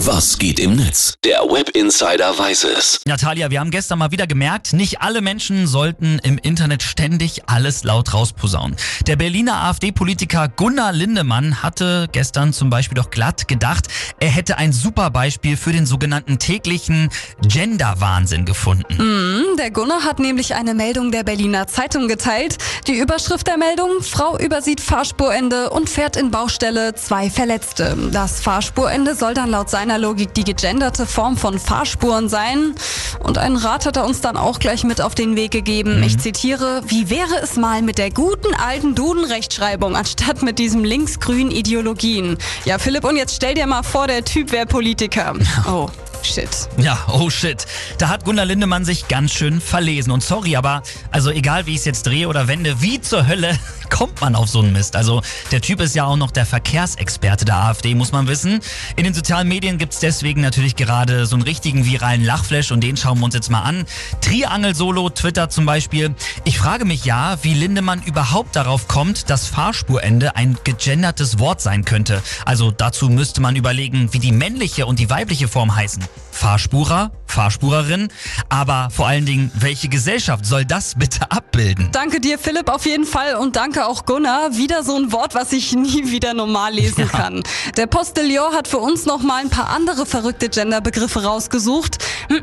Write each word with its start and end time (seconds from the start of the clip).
Was 0.00 0.36
geht 0.36 0.60
im 0.60 0.76
Netz? 0.76 1.14
Der 1.24 1.38
Web 1.40 1.70
Insider 1.70 2.38
weiß 2.38 2.64
es. 2.64 3.00
Natalia, 3.06 3.50
wir 3.50 3.60
haben 3.60 3.70
gestern 3.70 3.98
mal 3.98 4.10
wieder 4.10 4.26
gemerkt, 4.26 4.74
nicht 4.74 5.00
alle 5.00 5.22
Menschen 5.22 5.66
sollten 5.66 6.20
im 6.22 6.36
Internet 6.36 6.82
ständig 6.82 7.48
alles 7.48 7.82
laut 7.82 8.12
rausposaunen. 8.12 8.76
Der 9.06 9.16
Berliner 9.16 9.62
AfD-Politiker 9.64 10.48
Gunnar 10.48 10.92
Lindemann 10.92 11.62
hatte 11.62 12.08
gestern 12.12 12.52
zum 12.52 12.68
Beispiel 12.68 12.96
doch 12.96 13.08
glatt 13.08 13.48
gedacht, 13.48 13.86
er 14.20 14.28
hätte 14.28 14.58
ein 14.58 14.72
super 14.72 15.08
Beispiel 15.08 15.56
für 15.56 15.72
den 15.72 15.86
sogenannten 15.86 16.38
täglichen 16.38 17.08
Gender-Wahnsinn 17.40 18.44
gefunden. 18.44 18.98
Mm, 18.98 19.56
der 19.56 19.70
Gunnar 19.70 20.04
hat 20.04 20.18
nämlich 20.18 20.54
eine 20.54 20.74
Meldung 20.74 21.10
der 21.10 21.24
Berliner 21.24 21.68
Zeitung 21.68 22.06
geteilt. 22.06 22.58
Die 22.86 22.98
Überschrift 22.98 23.46
der 23.46 23.56
Meldung, 23.56 24.02
Frau 24.02 24.38
übersieht 24.38 24.82
Fahrspurende 24.82 25.70
und 25.70 25.88
fährt 25.88 26.16
in 26.16 26.30
Baustelle 26.30 26.94
zwei 26.94 27.30
Verletzte. 27.30 27.96
Das 28.12 28.42
Fahrspurende 28.42 29.14
soll 29.14 29.32
dann 29.32 29.50
laut 29.50 29.70
seiner 29.86 29.98
Logik 29.98 30.34
die 30.34 30.42
gegenderte 30.42 31.06
Form 31.06 31.36
von 31.36 31.60
Fahrspuren 31.60 32.28
sein. 32.28 32.74
Und 33.20 33.38
einen 33.38 33.56
Rat 33.56 33.86
hat 33.86 33.96
er 33.96 34.04
uns 34.04 34.20
dann 34.20 34.36
auch 34.36 34.58
gleich 34.58 34.82
mit 34.82 35.00
auf 35.00 35.14
den 35.14 35.36
Weg 35.36 35.52
gegeben. 35.52 35.98
Mhm. 35.98 36.02
Ich 36.02 36.18
zitiere, 36.18 36.82
wie 36.88 37.08
wäre 37.08 37.36
es 37.40 37.54
mal 37.54 37.82
mit 37.82 37.98
der 37.98 38.10
guten 38.10 38.52
alten 38.54 38.96
Duden-Rechtschreibung 38.96 39.94
anstatt 39.94 40.42
mit 40.42 40.58
diesem 40.58 40.82
linksgrünen 40.82 41.52
Ideologien? 41.52 42.36
Ja, 42.64 42.78
Philipp, 42.78 43.04
und 43.04 43.16
jetzt 43.16 43.36
stell 43.36 43.54
dir 43.54 43.68
mal 43.68 43.84
vor, 43.84 44.08
der 44.08 44.24
Typ 44.24 44.50
wäre 44.50 44.66
Politiker. 44.66 45.34
Oh. 45.68 45.88
Shit. 46.26 46.68
Ja, 46.76 46.98
oh 47.12 47.30
shit. 47.30 47.66
Da 47.98 48.08
hat 48.08 48.24
Gunnar 48.24 48.44
Lindemann 48.44 48.84
sich 48.84 49.06
ganz 49.06 49.32
schön 49.32 49.60
verlesen. 49.60 50.10
Und 50.10 50.24
sorry, 50.24 50.56
aber 50.56 50.82
also 51.12 51.30
egal 51.30 51.66
wie 51.66 51.72
ich 51.72 51.78
es 51.78 51.84
jetzt 51.84 52.06
drehe 52.06 52.28
oder 52.28 52.48
wende, 52.48 52.82
wie 52.82 53.00
zur 53.00 53.28
Hölle 53.28 53.56
kommt 53.90 54.20
man 54.20 54.34
auf 54.34 54.48
so 54.48 54.60
einen 54.60 54.72
Mist? 54.72 54.96
Also 54.96 55.22
der 55.52 55.60
Typ 55.60 55.80
ist 55.80 55.94
ja 55.94 56.04
auch 56.04 56.16
noch 56.16 56.32
der 56.32 56.44
Verkehrsexperte 56.44 57.44
der 57.44 57.56
AfD, 57.56 57.94
muss 57.94 58.10
man 58.10 58.26
wissen. 58.26 58.60
In 58.96 59.04
den 59.04 59.14
sozialen 59.14 59.46
Medien 59.46 59.78
gibt's 59.78 60.00
deswegen 60.00 60.40
natürlich 60.40 60.74
gerade 60.74 61.26
so 61.26 61.36
einen 61.36 61.42
richtigen 61.42 61.86
viralen 61.86 62.24
Lachflash 62.24 62.72
und 62.72 62.82
den 62.82 62.96
schauen 62.96 63.18
wir 63.20 63.24
uns 63.24 63.34
jetzt 63.34 63.50
mal 63.50 63.62
an. 63.62 63.86
Triangel 64.20 64.74
Solo, 64.74 65.08
Twitter 65.10 65.48
zum 65.48 65.64
Beispiel. 65.64 66.14
Ich 66.44 66.58
frage 66.58 66.84
mich 66.84 67.04
ja, 67.04 67.38
wie 67.42 67.54
Lindemann 67.54 68.02
überhaupt 68.02 68.56
darauf 68.56 68.88
kommt, 68.88 69.30
dass 69.30 69.46
Fahrspurende 69.46 70.34
ein 70.34 70.58
gegendertes 70.64 71.38
Wort 71.38 71.60
sein 71.60 71.84
könnte. 71.84 72.20
Also 72.44 72.72
dazu 72.72 73.08
müsste 73.08 73.40
man 73.40 73.54
überlegen, 73.54 74.12
wie 74.12 74.18
die 74.18 74.32
männliche 74.32 74.86
und 74.86 74.98
die 74.98 75.08
weibliche 75.08 75.46
Form 75.46 75.74
heißen. 75.76 76.04
Fahrspurer, 76.30 77.12
Fahrspurerin, 77.26 78.08
aber 78.48 78.88
vor 78.90 79.06
allen 79.06 79.24
Dingen, 79.24 79.50
welche 79.54 79.88
Gesellschaft 79.88 80.44
soll 80.44 80.64
das 80.64 80.94
bitte 80.94 81.30
abbilden? 81.30 81.88
Danke 81.92 82.20
dir, 82.20 82.38
Philipp, 82.38 82.68
auf 82.68 82.84
jeden 82.86 83.06
Fall 83.06 83.36
und 83.36 83.56
danke 83.56 83.86
auch 83.86 84.04
Gunnar. 84.04 84.56
Wieder 84.56 84.82
so 84.84 84.96
ein 84.96 85.12
Wort, 85.12 85.34
was 85.34 85.52
ich 85.52 85.72
nie 85.76 86.10
wieder 86.10 86.34
normal 86.34 86.74
lesen 86.74 87.08
ja. 87.12 87.18
kann. 87.18 87.42
Der 87.76 87.86
Postillon 87.86 88.54
hat 88.54 88.68
für 88.68 88.78
uns 88.78 89.06
noch 89.06 89.22
mal 89.22 89.40
ein 89.40 89.50
paar 89.50 89.70
andere 89.70 90.06
verrückte 90.06 90.48
Genderbegriffe 90.48 91.24
rausgesucht. 91.24 91.98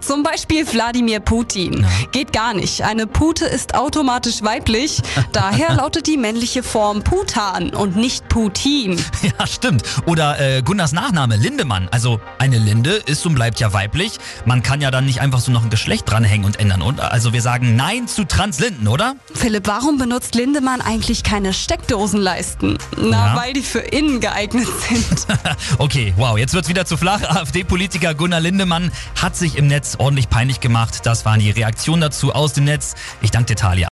Zum 0.00 0.22
Beispiel 0.22 0.66
Wladimir 0.72 1.20
Putin. 1.20 1.86
Geht 2.12 2.32
gar 2.32 2.54
nicht. 2.54 2.82
Eine 2.82 3.06
Pute 3.06 3.44
ist 3.44 3.74
automatisch 3.74 4.42
weiblich. 4.42 5.02
Daher 5.32 5.74
lautet 5.74 6.06
die 6.06 6.16
männliche 6.16 6.62
Form 6.62 7.02
Putan 7.02 7.70
und 7.70 7.96
nicht 7.96 8.28
Putin. 8.28 8.98
Ja, 9.22 9.46
stimmt. 9.46 9.82
Oder 10.06 10.40
äh, 10.40 10.62
Gunnars 10.62 10.92
Nachname, 10.92 11.36
Lindemann. 11.36 11.88
Also 11.90 12.20
eine 12.38 12.58
Linde 12.58 13.02
ist 13.06 13.26
und 13.26 13.34
bleibt 13.34 13.60
ja 13.60 13.72
weiblich. 13.72 14.18
Man 14.44 14.62
kann 14.62 14.80
ja 14.80 14.90
dann 14.90 15.04
nicht 15.04 15.20
einfach 15.20 15.40
so 15.40 15.52
noch 15.52 15.64
ein 15.64 15.70
Geschlecht 15.70 16.08
dranhängen 16.08 16.46
und 16.46 16.58
ändern. 16.58 16.82
Und 16.82 17.00
also 17.00 17.32
wir 17.32 17.42
sagen 17.42 17.76
Nein 17.76 18.08
zu 18.08 18.24
Translinden, 18.24 18.88
oder? 18.88 19.16
Philipp, 19.34 19.66
warum 19.66 19.98
benutzt 19.98 20.34
Lindemann 20.34 20.80
eigentlich 20.80 21.22
keine 21.22 21.52
Steckdosenleisten? 21.52 22.78
Na, 22.96 23.10
ja. 23.10 23.36
weil 23.36 23.52
die 23.52 23.62
für 23.62 23.80
innen 23.80 24.20
geeignet 24.20 24.68
sind. 24.88 25.26
okay, 25.78 26.14
wow, 26.16 26.38
jetzt 26.38 26.54
wird's 26.54 26.68
wieder 26.68 26.86
zu 26.86 26.96
flach. 26.96 27.22
AfD-Politiker 27.28 28.14
Gunnar 28.14 28.40
Lindemann 28.40 28.90
hat 29.20 29.36
sich 29.36 29.56
im 29.66 29.68
Netz 29.68 29.96
ordentlich 29.98 30.28
peinlich 30.28 30.60
gemacht. 30.60 31.00
Das 31.04 31.24
waren 31.24 31.40
die 31.40 31.50
Reaktionen 31.50 32.00
dazu 32.00 32.32
aus 32.32 32.52
dem 32.52 32.64
Netz. 32.64 32.94
Ich 33.20 33.32
danke 33.32 33.48
dir, 33.48 33.56
Talia. 33.56 33.84